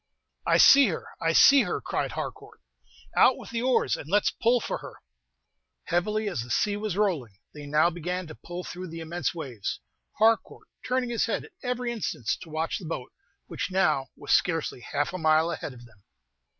[0.47, 1.05] "I see her!
[1.21, 2.59] I see her!" cried Harcourt;
[3.15, 4.95] "out with the oars, and let's pull for her."
[5.83, 9.79] Heavily as the sea was rolling, they now began to pull through the immense waves,
[10.17, 13.13] Harcourt turning his head at every instant to watch the boat,
[13.45, 16.03] which now was scarcely half a mile ahead of them.